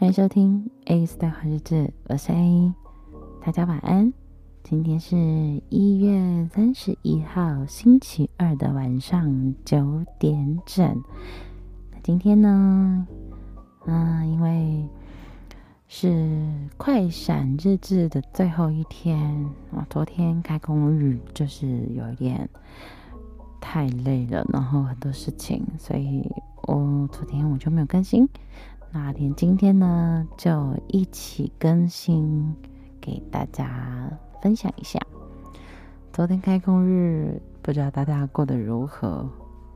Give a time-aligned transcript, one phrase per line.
[0.00, 2.72] 欢迎收听 ACE 的好日子，我是 A，
[3.44, 4.10] 大家晚安。
[4.62, 5.14] 今天是
[5.68, 11.02] 一月三十一号星期二的晚上九点整。
[11.92, 13.06] 那今天呢，
[13.84, 14.88] 嗯、因为
[15.86, 16.48] 是
[16.78, 22.48] 快闪日志的最后一天我，昨天开工日就是有一点
[23.60, 26.26] 太累了，然后很多事情，所以
[26.62, 28.26] 我昨天我就没有更新。
[28.92, 32.52] 那连今天呢，就一起更新
[33.00, 34.10] 给大家
[34.42, 34.98] 分享一下。
[36.12, 39.24] 昨天开工日，不知道大家过得如何？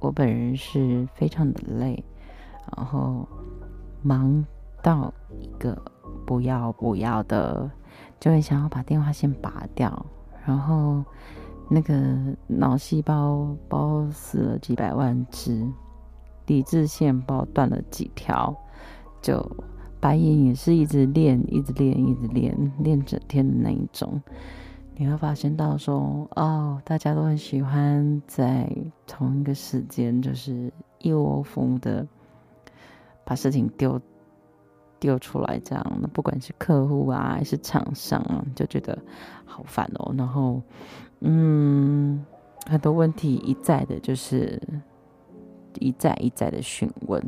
[0.00, 2.02] 我本人是非常的累，
[2.74, 3.28] 然后
[4.00, 4.42] 忙
[4.82, 5.80] 到一个
[6.26, 7.70] 不要不要的，
[8.18, 10.06] 就会想要把电话线拔掉，
[10.46, 11.04] 然后
[11.68, 11.94] 那个
[12.46, 15.70] 脑细胞包死了几百万只，
[16.46, 18.56] 理智线包断了几条。
[19.22, 19.40] 就
[20.00, 24.20] 白眼也是一直练，一直练，一直练，练整天的那一种。
[24.94, 28.70] 你会发现到说，哦，大家都很喜欢在
[29.06, 32.06] 同一个时间，就是一窝蜂的
[33.24, 33.98] 把事情丢
[35.00, 35.98] 丢出来，这样。
[36.00, 38.96] 那不管是客户啊，还是厂商啊，就觉得
[39.46, 40.14] 好烦哦。
[40.18, 40.60] 然后，
[41.20, 42.24] 嗯，
[42.66, 44.60] 很多问题一再的，就是
[45.78, 47.22] 一再一再的询问，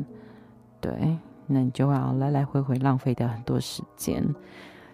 [0.79, 1.17] 对。
[1.47, 4.23] 那你就要来来回回浪费掉很多时间。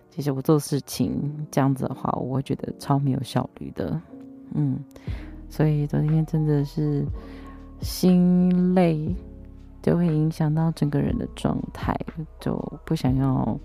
[0.10, 4.00] 其实我做事情这样子的话，我会觉得超没有效率的。
[4.54, 4.78] 嗯，
[5.50, 7.06] 所以昨天真的是
[7.80, 9.16] 心累，
[9.82, 11.96] 就会影响到整个人的状态，
[12.40, 13.58] 就不想要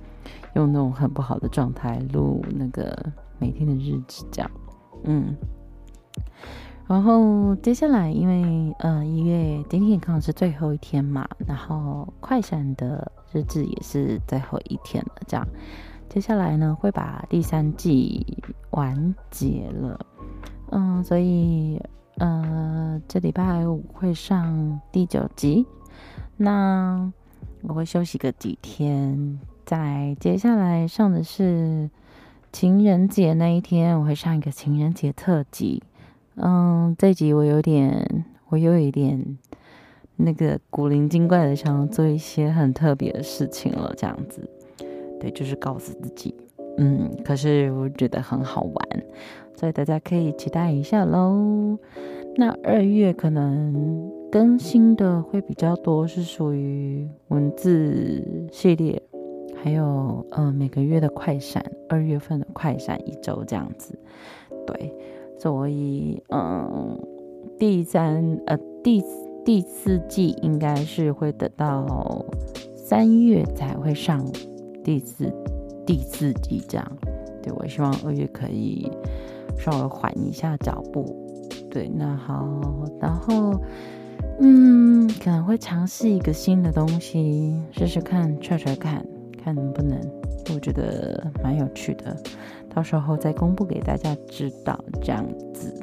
[0.54, 2.96] 用那种很不好的状态录那个
[3.38, 4.50] 每天的日志这样。
[5.02, 5.34] 嗯。
[6.88, 15.44] 然后接下来，因为呃一月今天刚好是最后一天嘛，然后快闪的日子也是最后一天了，这样，
[16.08, 18.24] 接下来呢会把第三季
[18.70, 20.06] 完结了，
[20.70, 21.82] 嗯，所以
[22.18, 25.66] 呃这礼拜五会上第九集，
[26.36, 27.12] 那
[27.62, 31.90] 我会休息个几天，再接下来上的是
[32.52, 35.82] 情人节那一天，我会上一个情人节特辑。
[36.38, 39.38] 嗯，这集我有点，我又有一点
[40.16, 44.46] 那个古灵精怪的，想要做一些很特别的事情了，这样子，
[45.18, 46.34] 对，就是告诉自己，
[46.76, 49.04] 嗯，可是我觉得很好玩，
[49.54, 51.78] 所以大家可以期待一下喽。
[52.36, 58.22] 那二月可能更新的会比较多，是属于文字
[58.52, 59.02] 系列，
[59.54, 63.98] 还有嗯每个月的快闪，二月份的快闪一周这样子，
[64.66, 64.94] 对。
[65.38, 66.98] 所以，嗯，
[67.58, 69.02] 第三呃第
[69.44, 72.24] 第四季应该是会等到
[72.74, 74.24] 三月才会上
[74.82, 75.32] 第四
[75.86, 76.92] 第四季这样。
[77.42, 78.90] 对，我希望二月可以
[79.58, 81.04] 稍微缓一下脚步。
[81.70, 82.44] 对，那好，
[83.00, 83.60] 然后
[84.40, 89.06] 嗯，可能会尝试一个新的东西，试试看，踹踹看，
[89.44, 90.00] 看能不能，
[90.54, 92.16] 我觉得蛮有趣的。
[92.76, 95.74] 到时候再公布给大家知道，这样子。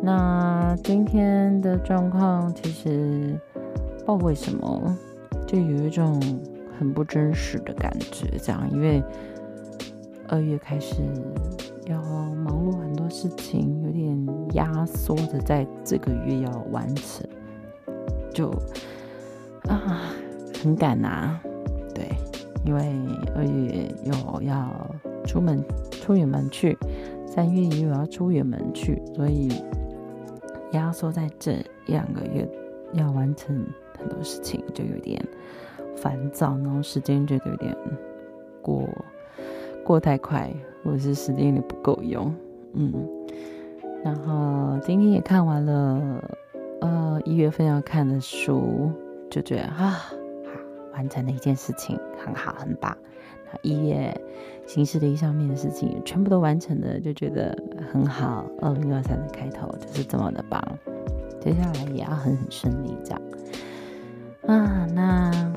[0.00, 4.96] 那今天的状况其实不知道为什么，
[5.44, 6.22] 就有一种
[6.78, 9.02] 很不真实的感觉，这样，因为
[10.28, 11.02] 二月开始
[11.86, 17.28] 要忙碌很多事情，有点压缩的在这个月要完成，
[18.32, 18.50] 就
[19.68, 20.12] 啊
[20.62, 21.42] 很赶呐、啊，
[21.92, 22.08] 对，
[22.64, 22.94] 因为
[23.34, 24.70] 二月又要
[25.24, 25.62] 出门。
[26.00, 26.78] 出远门去，
[27.26, 29.50] 三月也有要出远门去，所以
[30.72, 31.52] 压缩在这
[31.84, 32.48] 一两个月
[32.94, 33.66] 要完成
[33.98, 35.22] 很多事情，就有点
[35.94, 37.76] 烦躁，然后时间觉得有点
[38.62, 38.88] 过
[39.84, 40.50] 过太快，
[40.82, 42.34] 或者是时间有点不够用，
[42.72, 42.94] 嗯。
[44.02, 46.24] 然后今天也看完了，
[46.80, 48.90] 呃，一月份要看的书，
[49.28, 50.10] 就觉得啊，
[50.94, 52.96] 完成了一件事情，很好，很棒。
[53.62, 54.14] 一月
[54.66, 57.56] 行事历上面的事情全部都完成了，就觉得
[57.92, 58.44] 很好。
[58.60, 60.62] 二零二三的开头就是这么的棒，
[61.40, 63.22] 接下来也要很很顺利这样
[64.46, 64.86] 啊。
[64.94, 65.52] 那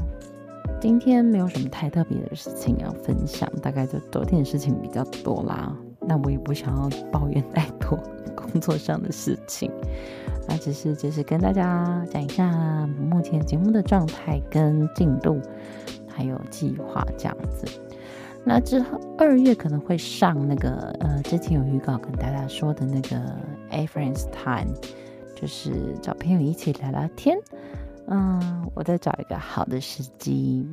[0.80, 5.76] 今天没有什么太特别的事情要分享，大概就昨天的事情比较多啦。
[6.00, 8.00] 那我也不想要抱怨太多
[8.36, 9.70] 工作上的事情，
[10.48, 15.40] 那只是就是跟大家讲一下目前节目的状态跟进度。
[16.22, 17.66] 还有计划这样子，
[18.46, 23.36] 那之后二月可能会上那个呃，之前有预告跟大家说的那个
[23.72, 24.72] A Friend's Time，
[25.36, 27.36] 就是找朋友一起聊聊天。
[28.06, 30.70] 嗯，我再找一个好的时机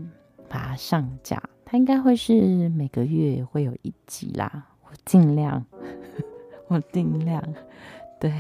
[0.50, 1.43] 把它上架。
[1.65, 5.65] 它应该会是每个月会有一集啦，我尽量，
[6.69, 7.43] 我尽量。
[8.21, 8.31] 对，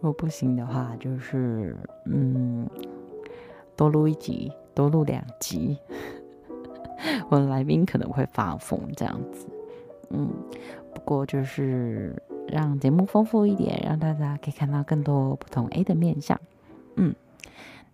[0.00, 1.74] 如果不行的话，就是
[2.04, 2.68] 嗯，
[3.74, 5.78] 多录一集，多录两集。
[7.28, 9.46] 我的来宾可能会发疯这样子，
[10.10, 10.30] 嗯，
[10.94, 16.40] 不过就是让节目丰富一点，让大家可以看到更多不同 A 的面相，
[16.96, 17.14] 嗯，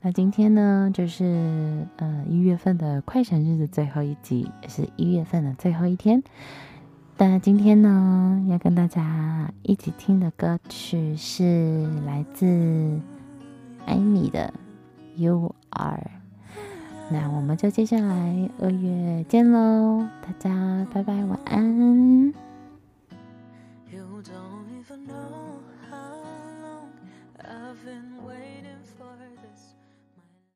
[0.01, 6.23] 那今天呢，就是呃一月份的快闪日的最后一集，也是一月份的最后一天。
[7.19, 12.47] 那今天呢，要跟大家一起听的歌曲是来自
[13.87, 14.55] 艾米的
[15.21, 16.11] 《You Are》。
[17.11, 22.33] 那我们就接下来二月见喽，大家拜拜，晚安。
[27.83, 29.09] Been waiting for